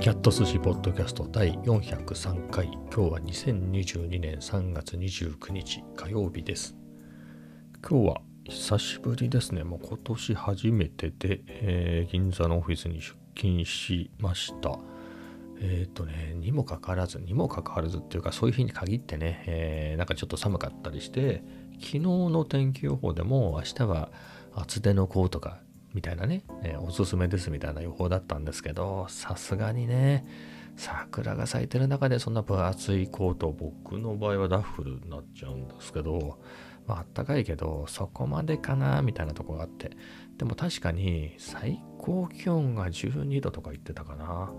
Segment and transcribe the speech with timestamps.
[0.00, 2.68] キャット寿司ポッドキャスト第403回。
[2.90, 5.84] 今日は2022年3月29日。
[5.94, 6.74] 火曜日です。
[7.86, 9.62] 今日は久しぶりですね。
[9.62, 14.78] もう今年初めてで、えー、銀座のオフィスに出勤しました。
[15.60, 21.42] えっ、ー、とねにもかかわらずにもかかわらずっていうかそういう日に限ってね、えー、なんかちょっと寒かったりして
[21.74, 24.10] 昨日の天気予報でも明日は
[24.54, 25.60] 厚手のコートが
[25.94, 30.24] みたいなね、えー、おすすめですみたいな予報だったんですけど、さすがにね、
[30.76, 36.38] 桜が咲いてる中でそんな分厚いコート、僕の場合はダッフルになっちゃうんですけど、
[36.86, 39.90] まああったかいけど、そこまでかな、みたいなとこがあって。
[40.38, 44.52] でも確かに最高気温が12度とか言ってたかな。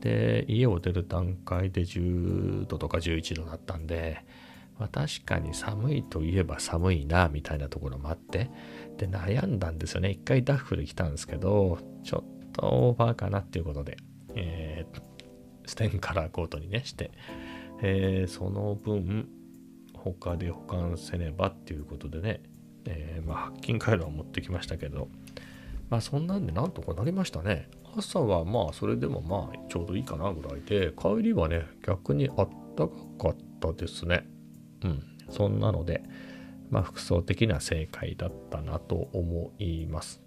[0.00, 4.24] で、家を出る段階で10度とか11度だったんで、
[4.80, 8.50] まあ、確かに寒いといえば寒いな、みたいなところもあって、
[8.96, 10.10] で、悩んだんですよね。
[10.10, 13.98] 一回ダッフル来たんですけど、ちょっとオーバーかなっていうことで、
[14.34, 15.00] えー、
[15.66, 17.10] ステンカラーコートにね、して、
[17.82, 19.28] えー、その分、
[19.92, 22.42] 他で保管せねばっていうことでね、
[22.86, 25.08] えー、まあ、白金回路は持ってきましたけど、
[25.90, 27.68] まあ、そんなんでなんとかなりましたね。
[27.98, 34.26] 朝はまあ、それでもまあ、ちょうどいいかなぐらいで、帰りはね、逆にあったかかったですね。
[34.84, 36.02] うん、そんなので、
[36.70, 40.20] まあ、服装的な正解だったなと思います。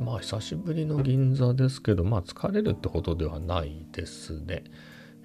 [0.00, 4.64] まあ久しぶりの銀座ですけど、まあ疲れるってほどではないですね。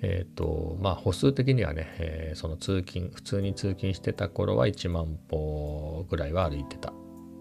[0.02, 6.94] えっ、ー、と、まあ歩数的にはね、えー、その通勤、普通に通勤してた頃は1万歩ぐらいは歩いてたっ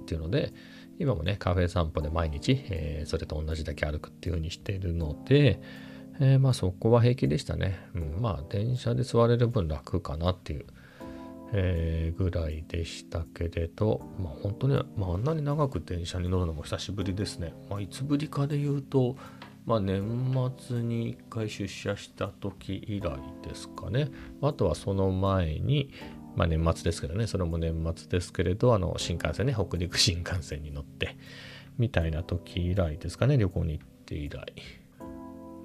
[0.07, 0.53] ていうので、
[0.99, 5.61] 今もね、カフェ散歩で毎日、えー、それと同じだけ歩くっていう風にしてるので、
[6.21, 7.79] えー、まあそこは平気でしたね。
[7.95, 10.67] うん、まあ電車で座れる分楽かなっていう、
[11.53, 17.55] えー、ぐらいでしたけれど、まあ本当に、まああんなに長く電車に乗るのも久しぶりですね。
[17.71, 19.17] まあいつぶりかで言うと、
[19.65, 20.03] まあ年
[20.59, 23.17] 末に1回出社した時以来
[23.49, 24.09] ですかね。
[24.43, 25.91] あとはその前に、
[26.37, 31.17] まあ年末ですけどね、それも年末ですけれど、あの新幹線ね、北陸新幹線に乗って、
[31.79, 34.47] みたいな時以来ですかね、旅行に行って以来。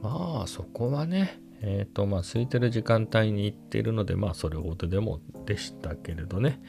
[0.07, 6.62] まあそこはね、えっ、ー、とまあ空いてる時間帯に行っているのでまあそれほどでもでしたけれどね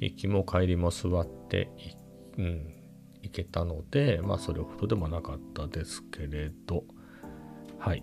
[0.00, 1.70] 行きも帰りも座って
[2.36, 2.74] うん、
[3.22, 6.84] 行けたのでまあそれほどでもなかったですけれど。
[7.78, 8.02] はい。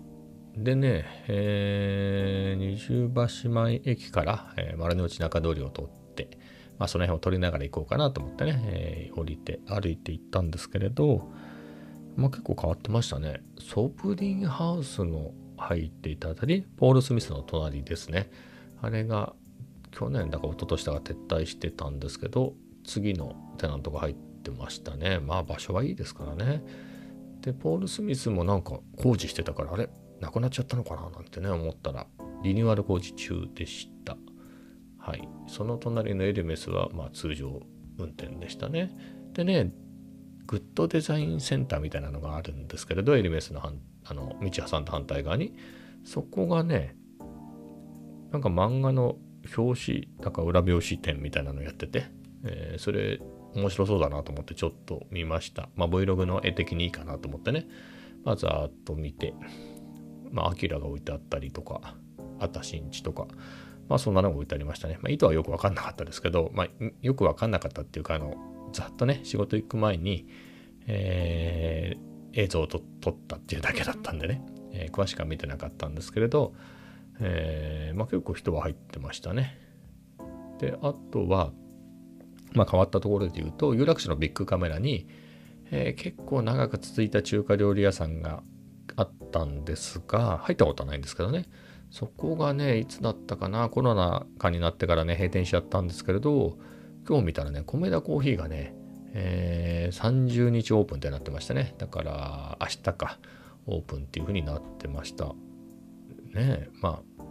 [0.55, 3.09] でね、えー、二重
[3.43, 5.85] 橋前駅から、えー、丸の内中通りを通っ
[6.15, 6.37] て、
[6.77, 11.31] まあ、その辺を取りながら行こうかなと思ってね、えー、降りて歩いて行ったんですけれど、
[12.15, 13.41] まあ、結構変わってましたね。
[13.59, 18.29] ソプリンハウスの入っていたあたり、ポール・スミスの隣ですね。
[18.81, 19.33] あれが
[19.91, 25.19] 去年だか一昨年だか撤退してたんですけど、次のテナントが入ってましたね。
[25.19, 26.63] まあ場所はいいですからね。
[27.41, 29.89] で、ポール・スミスもなんか工事してたから、あれ
[30.19, 32.07] なくなっちゃったのかななんてね、思ったら、
[32.43, 34.17] リニューアル工事中でした。
[34.97, 35.27] はい。
[35.47, 37.61] その隣のエルメスは、まあ通常
[37.97, 38.91] 運転でしたね。
[39.33, 39.71] でね、
[40.51, 45.55] グッドデザインセンターみたいなのがあるんですけれど、エルメスのあの道挟んだ反対側に、
[46.03, 46.97] そこがね、
[48.33, 49.15] なんか漫画の
[49.55, 52.07] 表紙、なんか裏表紙展みたいなのやってて、
[52.43, 53.21] えー、それ
[53.55, 55.69] 面白そうだなと思ってちょっと見ました。
[55.77, 57.65] まあ Vlog の絵的にいいかなと思ってね、
[58.25, 59.33] まあざーっと見て、
[60.31, 61.95] まあアキラが置いてあったりとか、
[62.39, 63.25] あたしんちとか、
[63.87, 64.97] まあそんなのが置いてありましたね。
[65.01, 66.67] まあ意図はよくわかんなかったですけど、まあ
[67.01, 68.35] よくわかんなかったっていうか、あの、
[68.71, 70.27] ざっとね、仕事行く前に、
[70.87, 72.81] えー、映像を撮っ
[73.27, 76.53] たっていうだけだったんでね、えー、詳しくは見てなかったんですけれど、
[77.19, 79.57] えー、まあ、結構人は入ってましたね。
[80.59, 81.51] で、あとは、
[82.53, 85.07] まあ、変わったところで言うと、有楽町のビッグカメラに、
[85.71, 88.43] え結構長く続いた中華料理屋さんが
[88.97, 91.45] あったんですが、入ったことはないんですけどね、
[91.91, 96.57] そこがね、いつだったかな、コロナ禍になってからね、閉店しちゃったんですけれど、
[97.07, 98.75] 今日見たらね、米田コーヒーがね、
[99.13, 101.75] えー、30日オープンってなってましたね。
[101.77, 103.19] だから明日か、
[103.67, 105.25] オープンっていう風になってました。
[105.25, 105.33] ね
[106.35, 107.23] え、まあ、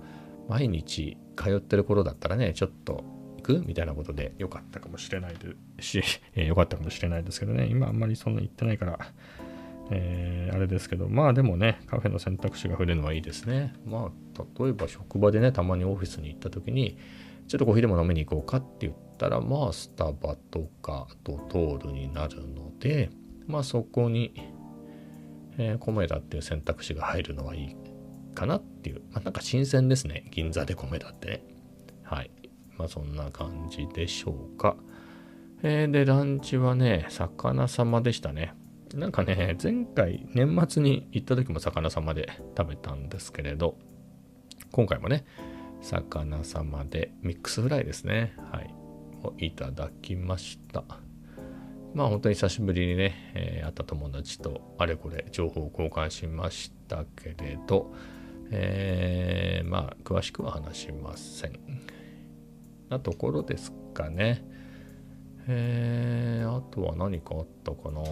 [0.49, 3.05] 毎日通ってる頃だったらね、ちょっと
[3.39, 6.03] 行くみたいなことで良かったかもしれないでし、
[6.35, 8.99] えー、良かったかもしれないですけどね、今あんまりそんな行ってないから、
[9.91, 13.75] えー、あれですけど、まあでもね、カフェの選択肢が増えるのはいいですね。
[13.87, 16.99] まあ、例えば職場でね、たまにオフィスに行った時に、
[17.49, 23.11] ちょっとコーヒーでも飲みに行こうかって言ったら、まあ、スタバとかドトールになるので、
[23.47, 24.33] まあ、そこに、
[25.59, 27.77] えー、コメダっていう選択肢が入るのはいい
[28.35, 30.27] かなっていう、まあ、なんか新鮮ですね。
[30.31, 31.45] 銀座でコメダってね。
[32.03, 32.31] はい。
[32.79, 34.77] まあ、そんな感じでしょうか。
[35.63, 38.55] えー、で、ランチはね、魚様でしたね。
[38.95, 43.77] なんかね、前回年末に行った時も魚様で食べたんですけれど、
[44.73, 45.27] 今回もね、
[45.83, 48.33] 魚様でミックスフライですね。
[48.51, 48.80] はい。
[49.23, 50.85] をいただきました。
[51.95, 57.93] まあ本当に久しぶりにね、えー、会った友達とあれこれ情報を交換しましたけれど、
[58.51, 61.59] えー、まあ詳しくは話しません。
[62.89, 64.45] なところですかね。
[65.49, 68.03] えー、あとは何かあったかな。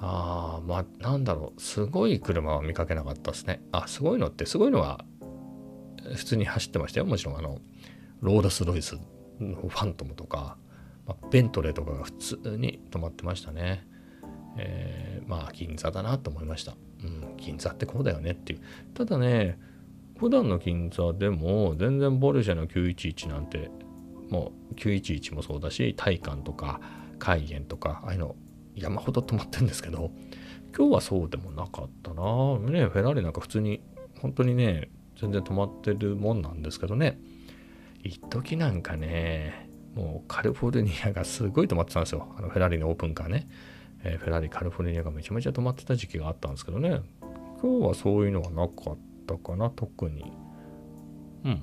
[0.00, 1.60] ああ、まあなんだろう。
[1.60, 3.62] すごい車は見かけなかったですね。
[3.72, 5.04] あ、すごいのってすごいのは
[6.14, 7.06] 普通に走ってましたよ。
[7.06, 7.58] もちろんあの、
[8.20, 8.96] ロードス・ロイス
[9.40, 10.56] のファントムとか、
[11.06, 13.86] まあ、ベントレーとかが普通に止まってましたね。
[14.56, 16.74] えー、まあ銀座だなと思いました。
[17.02, 18.60] うん、銀座ってこうだよねっていう。
[18.94, 19.58] ただね、
[20.18, 23.70] 普段の銀座でも全然ボルシェの911なんて
[24.30, 26.80] もう911もそうだし、体感とか
[27.18, 28.36] 海縁とか、ああいうの
[28.74, 30.10] 山ほど止まってるんですけど、
[30.76, 32.22] 今日はそうでもなかったな。
[32.58, 33.82] ね、フェラーリなんか普通に
[34.20, 34.90] 本当にね、
[35.20, 37.18] 全然止まってるもんなんですけどね。
[38.04, 42.34] 一時なんかね、もうカリフォルニアがすごい止まってたんですよ。
[42.36, 43.48] あのフェラーリのオープンカーね。
[44.04, 47.00] えー、フェラーリカリフォルニアがめちゃめちゃ止まってた時期があったんですけどね。
[47.62, 50.32] 今日はそういうのはなかったかな、特に。
[51.44, 51.62] うん。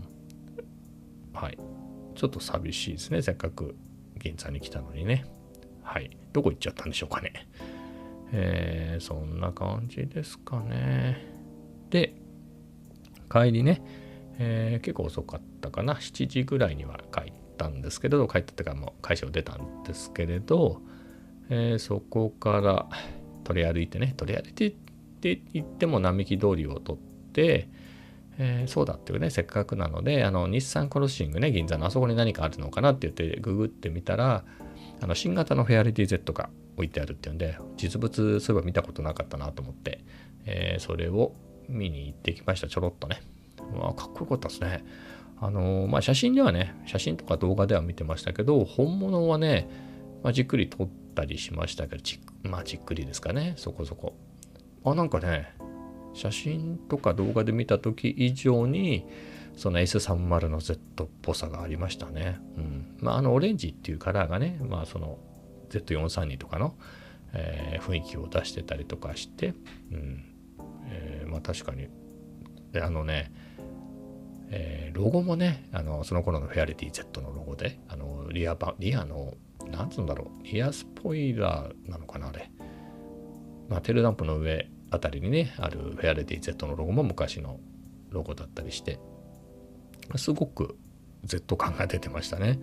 [1.34, 1.58] はい。
[2.16, 3.22] ちょっと寂しいですね。
[3.22, 3.76] せっかく
[4.18, 5.26] 銀座に来たのにね。
[5.84, 6.18] はい。
[6.34, 7.34] どこ行っちゃったんでしょうかね。
[8.32, 11.24] えー、そんな感じですかね。
[11.92, 12.16] で、
[13.30, 13.84] 帰りね、
[14.39, 15.95] えー、結構遅かったかな。
[15.95, 20.81] 7時ぐらいには帰ったんですけれど、帰ったってかもう会社を出たんですけれど、
[21.50, 22.88] えー、そこから
[23.44, 27.69] 取り歩いてね、取り歩いてって言っても並木通りを取って、
[28.38, 34.44] えー、そうだっていうね、せっかくなので、あの、日産クロッシングね、銀座のあそこに何かあるのかなって言ってググってみたら、
[35.01, 40.04] あの、新型のフェアリティ Z が置いてあるっていうんで、実物そういえば見たことなかったなと思って、
[40.45, 41.34] えー、それを
[41.69, 43.22] 見に行ってきました、ちょろっとね。
[43.76, 44.84] まあ、かっこよかったですね。
[45.40, 49.68] あのまあ、写真ではね、写真とか動画では見てましたけど、本物はね、
[50.24, 54.14] まあ、じっくり撮ったりしましたけど、じ,、まあ、じっくりですかね、そこそこ。
[54.86, 55.56] あ、なんかね、
[56.14, 59.08] 写真とか動画で見た時以上に、
[59.58, 62.40] その S30 の Z っぽさがありましたね。
[62.58, 62.98] うん。
[63.00, 65.18] まあ、あのオレンジっていうカラーがね、まあ、その
[65.70, 66.76] Z432 とかの、
[67.34, 69.54] えー、雰囲気を出してたりとかして、
[69.92, 70.26] うん。
[70.86, 71.88] えー、まあ確かに。
[72.80, 73.32] あのね、
[74.50, 79.34] えー、ロゴもね、あの、その頃のフェアリティ Z のロゴで、あの、リアバ、リアの、
[79.70, 82.52] なんつうんだろう、リアスポイラーなのかな、あれ。
[83.70, 87.60] まあ、テールランプの上あたりにね、あるフェアリティ Z のロゴも昔の
[88.10, 89.00] ロゴだったりして、
[90.18, 90.78] すごく
[91.24, 92.60] Z 感が出てましたね。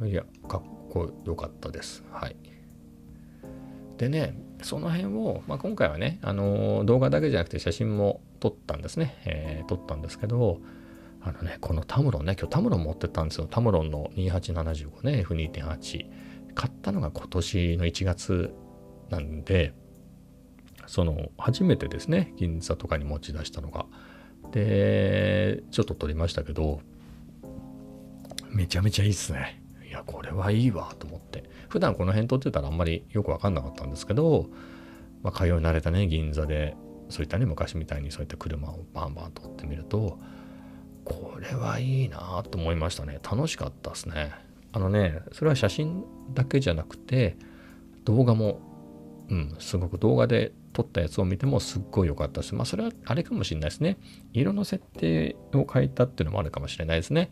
[0.00, 0.08] うん。
[0.08, 2.04] いや、かっこよかったです。
[2.10, 2.36] はい。
[3.96, 9.16] でね、その辺を、まあ、今回はね、あの、動画だけじゃなくて写真も撮ったんですね。
[9.24, 10.60] えー、撮ったんですけど、
[11.22, 13.46] あのね、このタムロンね、今日タムロン持ってったんですよ。
[13.50, 16.06] タムロンの2875ね、F2.8。
[16.54, 18.54] 買ったのが今年の1月
[19.10, 19.74] なんで、
[20.86, 23.86] その、初めてですね、銀座とかに持ち出したのが。
[24.52, 26.80] で、ちょっと撮りましたけど、
[28.50, 29.60] めちゃめちゃいいっすね。
[29.96, 31.44] や、これはいいわと思って。
[31.68, 34.46] 普段この辺撮ってたらあんまりよくわかんなかったんですけど、
[35.22, 36.76] まあ、通い慣れたね、銀座で、
[37.08, 40.18] そういったね、昔みたいにそういった車をバンバン撮ってみると、
[41.04, 43.20] これはいいなと思いましたね。
[43.22, 44.32] 楽しかったですね。
[44.72, 47.36] あのね、それは写真だけじゃなくて、
[48.04, 48.60] 動画も、
[49.28, 52.54] うん、すごく動画で撮ったやつを見てもすっごい良かったです。
[52.54, 53.96] まあそれはあれかもしれないですね。
[54.34, 57.30] 色の設定を変えたっていうのもあるかもしれないですね。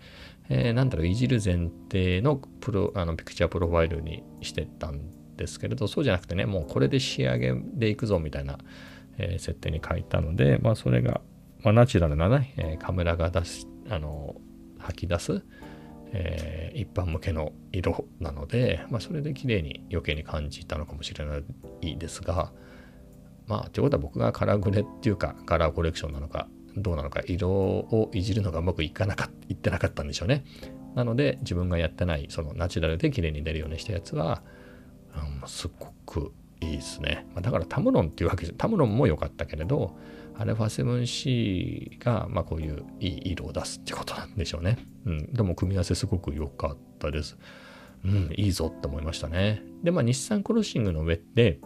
[0.48, 8.56] えー、なんだろう、いじる前提のプロ、あの、ピクチャープロファイルにしてたんですけれど、そうじゃなくてね、もうこれで仕上げでいくぞみたいな、
[9.18, 11.20] えー、設定に変えたので、まあそれが、
[11.62, 14.36] まあナチュラルなね、えー、カメラが出し、あの、
[14.78, 15.44] 吐き出す、
[16.12, 21.42] えー、一般向けの色なので、まあそれで綺麗に余計に感じたのかもしれな
[21.82, 22.52] いですが、
[23.46, 30.44] まあ、ということは僕がカラーグレっていうか、カラーコレクションなのか、どうなのか、色をいじるのがうまくいかなかっ、いってなかったんでしょうね。
[30.94, 34.42] なので、自分がやってない、そのナチュラルで綺麗に出るようにしたやつは、
[35.42, 37.26] うん、すっごくいいですね。
[37.34, 39.96] まあ、だからタムロンっていうわけじゃ、タムロンも良かったけれど、
[40.36, 44.78] アルファ 7C が、まあ、こういういい色を出すってことなんでしょうね。
[45.06, 45.32] うん。
[45.32, 47.36] でも組み合わせすごく良かったです。
[48.04, 49.62] うん、いいぞって思いましたね。
[49.82, 51.60] で、まあ、日産クロッシングの上って、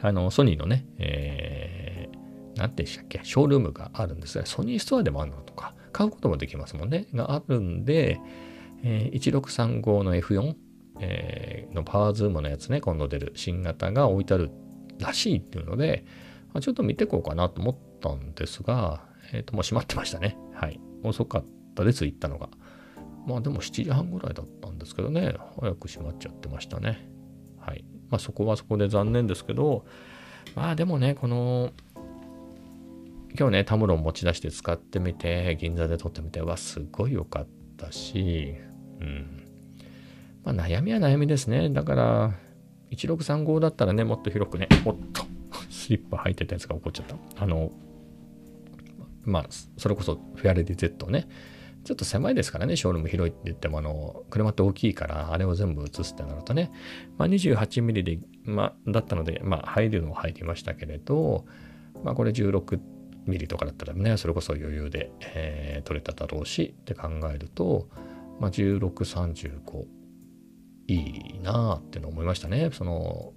[0.00, 8.20] あの、ソニーのね、えー、なんてしたっけ、ショールームがあるんですが、ソニーストアでもあるのとか、買うこともできますもんね、があるんで、
[8.82, 10.54] えー、1635の F4
[11.00, 14.50] えー、のパワーズームのやつね、今度出る新型が置いてある
[14.98, 16.04] らしいっていうので、
[16.52, 20.36] ま、ちょっと見てこうかなと思ったんですが、えっ、ー、と、もう閉まってましたね。
[20.54, 20.80] はい。
[21.02, 22.48] 遅かったです、行ったのが。
[23.26, 27.08] まあでも7時半ぐらいだったんですけどね、早く閉まっちゃってましたね。
[27.58, 27.84] はい。
[28.10, 29.84] まあそこはそこで残念ですけど、
[30.54, 31.72] まあでもね、この、
[33.38, 37.46] 今日ね、タムロン持ち出して使ってみて、銀座で撮ってみて、わ、すごい良かっ
[37.76, 38.54] たし、
[39.00, 39.44] うん。
[40.44, 41.70] まあ悩みは悩みですね。
[41.70, 42.34] だから、
[42.90, 45.22] 1635だったらね、もっと広くね、おっと、
[45.70, 47.16] スリッパ履いてたやつが起こっちゃった。
[47.42, 47.70] あの、
[49.24, 49.46] まあ、
[49.76, 51.28] それこそフェアレディ Z ね、
[51.88, 56.70] ちょっと狭いですからね、ショールーム広いって言っても、あの、車って大きいから、あれを全部映すってなるとね、
[57.16, 61.46] まあ、28ミリで、まあ、だったので、まあ、入るのは入りましたけれど、
[62.04, 62.78] まあ、これ16
[63.24, 67.88] ミリとかだったらね、それこそ余裕で、えー、撮れただろうしって考えると、
[68.38, 69.86] まあ、16、35、
[70.88, 72.68] いいなっての思いましたね。
[72.70, 73.32] その、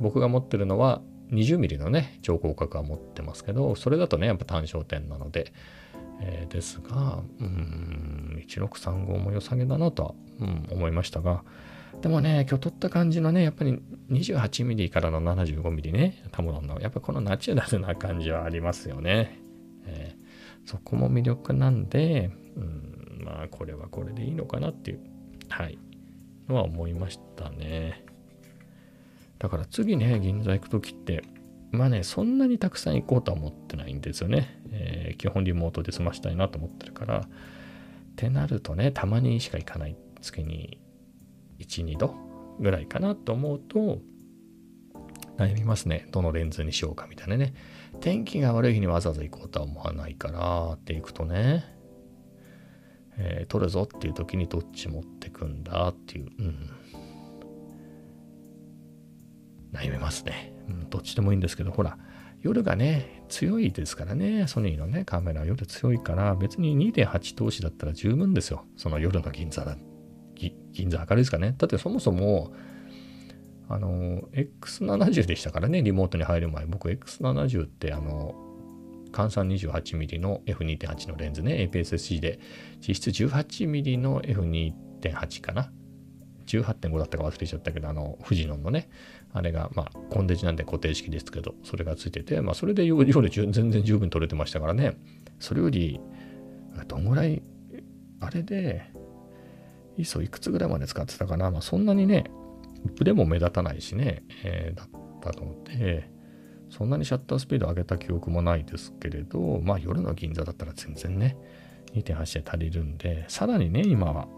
[0.00, 5.52] 僕が持ってるのは20ミリのね、超広角は持ってますけど、それだとね、やっぱ単焦点なので、
[6.20, 11.42] え、ですが、うん、1635も良さげだなとは、うん、思いましたが、
[12.00, 13.80] でもね、今日撮った感じのね、やっぱり
[14.10, 19.38] 28mm からの 75mm ね、タムロンの、やっぱこのナチュラルな感じはありますよね。
[19.86, 25.00] えー、そこも魅力なんで、うん、まあこれはこれでいいのかなっていう、
[25.48, 25.78] はい、
[26.48, 28.04] のは思いましたね。
[29.38, 31.22] だから次ね、銀座行くときって、
[31.76, 34.60] まあね、そんなにたくさん行こうとは思ってないんですよね。
[34.70, 37.18] えー、基本リモートで済ましたいなと思ってるから。
[37.20, 37.28] っ
[38.16, 39.96] てなるとね、たまにしか行かない。
[40.22, 40.80] 月に
[41.58, 42.14] 1、2度
[42.58, 44.00] ぐらいかなと思うと、
[45.36, 46.08] 悩みますね。
[46.12, 47.54] どのレンズにしようかみたいなね。
[48.00, 51.64] 天気が悪い日にわざわざ行こうとは思わないからって行くとね、
[53.18, 56.70] えー、撮るぞっていう時にどっち持ってくんだっていう、うん。
[59.76, 60.52] 悩みますね。
[60.68, 61.98] うん、どっちでもいいんですけど、ほら、
[62.42, 68.64] 夜がね、強いですからね、ソニーのね、カメラは夜強いから、別に2.8投資だったら十分ですよ。
[68.76, 69.76] その夜の銀座だ。
[70.72, 71.54] 銀座明るいですかね。
[71.56, 72.52] だってそもそも、
[73.68, 76.66] あの、X70 でしたからね、リモートに入る前。
[76.66, 78.34] 僕 X70 って、あの、
[79.12, 82.38] 換算 28mm の F2.8 のレンズね、APS-C で、
[82.86, 85.72] 実質 18mm の F2.8 かな。
[86.46, 88.88] 18.5だったか忘れちゃったけど、あの、フジノンのね、
[89.32, 94.96] あれが、まあ、コンデジなんで固定式ですけど、それがついてて、まあ、それで夜全然十分撮れてましたからね、
[95.38, 96.00] それより、
[96.88, 97.42] どんぐらい、
[98.20, 98.90] あれで、
[99.98, 102.24] ISO いくつぐらいまで使ってたかな、まあ、そんなにね、
[102.96, 104.88] ブレも目立たないしね、えー、だっ
[105.20, 106.10] たので、
[106.70, 111.36] そんなにシャッタースピード上げた記憶もないですけれど、まあ夜の銀座だったら全然ね、
[111.94, 114.28] 2.8で足りるんで、さらにね、今は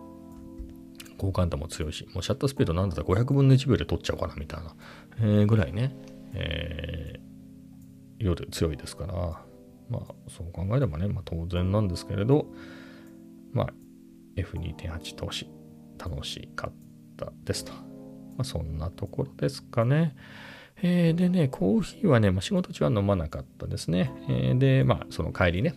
[1.18, 4.74] 好感度も強いし、もうシャッタースピードなんだったら500分の1秒で取っちゃおうかなみたいな、
[5.18, 5.94] えー、ぐらいね、
[6.32, 9.14] えー、夜強いですから、
[9.90, 12.46] まあそう考えればね、まあ当然なんですけれど、
[13.52, 13.72] まあ
[14.36, 15.50] F2.8 投資
[15.98, 16.72] 楽しかっ
[17.16, 17.72] たですと。
[17.72, 17.80] ま
[18.42, 20.14] あそんなところですかね。
[20.80, 24.12] えー、でね、コーヒーはね、まあ、仕事中は飲まなかったですね。
[24.28, 25.74] えー、で、まあその帰りね、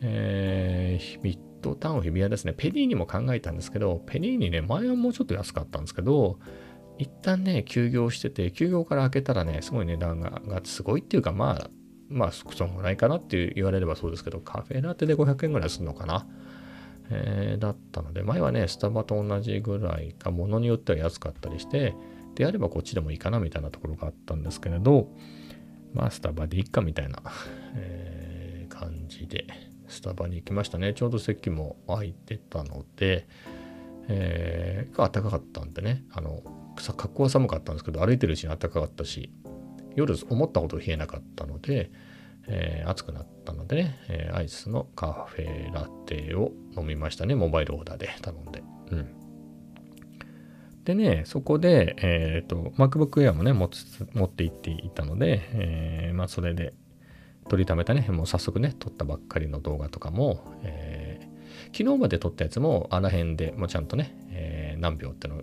[0.00, 6.38] えー、ドタウン日比谷ですね、ペリーにも考えたんですけど、ペリーにね、前はもうちょっと安かったんですけど、
[6.98, 11.70] 一旦ね、休業してて、休業から開けたらね、すごい値段ががすごいっていうか、まあ、
[12.08, 16.26] まあ、そんぐらいかなって言われればそうですけど、カフェラテで500円ぐらいするのかな？
[17.10, 21.94] えー、だったので、前はね、スタバと同じぐらいか、ものによっては安かったりして、
[22.34, 25.08] であればこっちでもいいかなみたいなところがあったんですけれど、
[25.94, 27.22] まあ、スタバでいっかみたいな、
[27.74, 29.46] えー、感じで、
[29.88, 30.94] スタバに行きましたね。
[30.94, 33.26] ちょうど席も空いてたので、
[34.08, 36.42] えー、暖かかったんでね、あの、
[36.76, 39.30] 格好は寒かったんですけど、歩いてるうちに暖かかったし、
[39.94, 41.90] 夜思ったほど冷えなかったので、
[42.46, 47.34] えー、暑くなったのでね、えー、アイスのカフェラテを飲みましたね。
[47.34, 48.62] モバイルオーダーで頼んで。
[48.90, 49.08] うん。
[50.84, 53.70] でね、そこで、えっ、ー、と、MacBook Air もね、持っ
[54.30, 56.72] て行っていたので、えー、まあ、それで
[57.48, 65.42] 取りためたね、もう早速ね、撮ったばっかりの動画とかも、えー、昨日まで撮ったやつもあら辺でもうちゃんとね、えー、何秒っての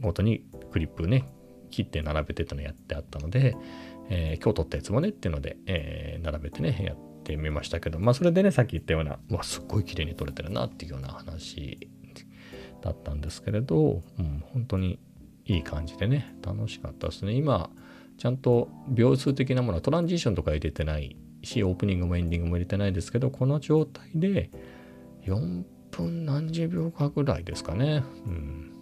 [0.00, 1.24] ごとにクリップね、
[1.70, 3.56] 切って並べてってのやってあったので、
[4.10, 11.88] えー、今日撮ったやつもねっていうので、え、並べてね、やってみましたけど、まあそれでね、さっき言ったような、わ、すっごい綺麗に撮れてるなっていうような話
[12.82, 14.98] だったんですけれど、うん、本当に
[15.46, 17.32] いい感じでね、楽しかったですね。
[17.32, 17.70] 今、
[18.18, 24.50] ちゃんと秒数的なものはトランジションとか入れてないし、オープニングもエンディングも入れてないですけど、この状態で
[25.26, 28.02] 4分何十秒かぐらいですかね。
[28.26, 28.74] うん。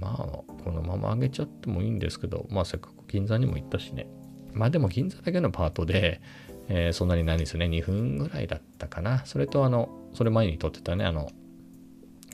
[0.00, 0.16] まあ
[0.64, 4.08] このまま上げちゃってもいいんですけどまあせっかく銀座にも行ったしね
[4.52, 6.20] まあでも銀座だけのパートで、
[6.68, 11.30] えー、そんなにないんですよね2分ぐらいだったかなそれとあのそれ前に撮ってたねあの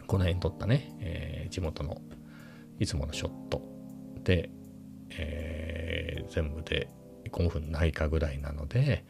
[0.07, 2.01] この辺撮ったね、えー、地元の
[2.79, 3.61] いつものショット
[4.23, 4.51] で、
[5.11, 6.89] えー、全部で
[7.31, 9.05] 5分ないかぐらいなので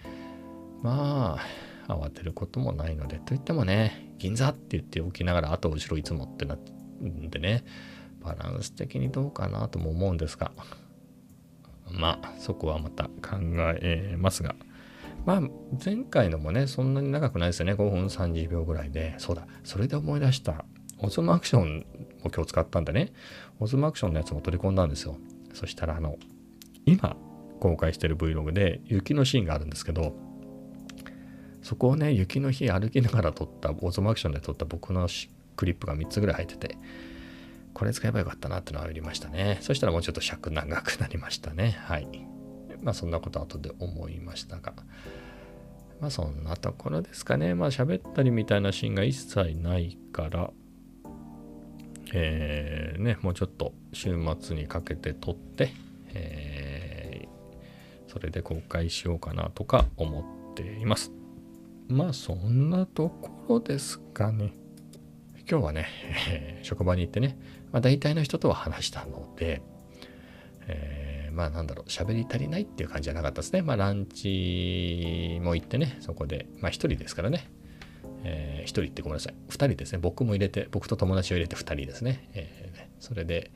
[0.83, 1.39] ま
[1.89, 7.65] あ慌てることもないのでといってもね銀座って言っておきながら後後ろいつもってなんでね
[8.23, 10.51] バランス的にどうかなとも思うんですが
[11.91, 13.39] まあそこはまた考
[13.81, 14.57] えますが
[15.25, 15.41] まあ
[15.85, 17.75] 前回のもねそんなに長くないですよね。
[17.75, 20.65] 5分30秒ぐらいでそうだそれで思い出した
[20.99, 21.87] オズムアクション
[22.25, 23.13] を今日使ったんでね
[23.61, 25.17] オズムアクションのやつも取り込んだんですよ。
[25.53, 26.17] そしたらあの
[26.85, 27.17] 今
[27.61, 30.15] 公開してる Vlog で雪のシーンがあるんですけど
[31.63, 35.09] そこをね雪の日歩きながら撮ったオズムアクションで撮った僕の
[35.57, 36.79] クリップが3つぐらい入ってて
[37.75, 39.59] これ使えばよかったなってのはありましたね。
[39.61, 41.77] そしたらもうちょっと尺長くなりましたね。
[41.83, 42.09] はい。
[42.81, 44.73] まあそんなこと後で思いましたが。
[46.01, 47.55] まあそんなところですかね。
[47.55, 50.53] まあ喋ったりみたいなシーンが一切ないから
[52.13, 55.73] えー、ねもうちょっと週末にかけて撮って、
[56.15, 56.66] えー、
[58.17, 61.13] それで公開しようかなとか思っています
[61.87, 64.53] まあそんなところですかね。
[65.49, 65.87] 今日はね、
[66.29, 67.39] えー、職場に行ってね、
[67.71, 69.63] まあ、大体の人とは話したので、
[70.67, 73.63] えー、まあなんだろう、喋り足りないっていう感じじゃなかったですね。
[73.63, 77.49] まあランチも行ってね、そこで、まあ一人ですからね、
[78.25, 82.29] えー、一人ってごめんなさい、二人ですね、僕も入れて、僕と友達を入れて二人ですね。
[82.33, 83.53] えー、それで、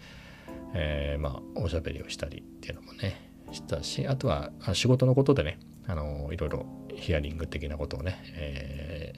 [0.74, 9.14] えー、まあおしゃべりをしたりっていうのもね、したし、あとは仕事のことでね、あのいろいろヒアリング的なことをね、え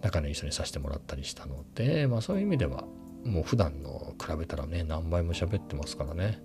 [0.00, 2.84] ー、仲のいい人にさせてもらったりしたので、まあそういう意味では、
[3.24, 6.42] もう普段の比べたらね、何倍も喋ってますからね。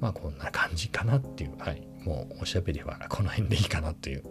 [0.00, 1.86] まあこんな感じかなっていう、はい。
[2.04, 4.22] もうおしゃべりはこの辺でいいかなという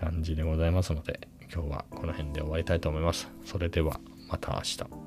[0.00, 3.28] 感じでございますので、今日はこの辺で終わりたいと思います。
[3.44, 5.03] それではまた明日。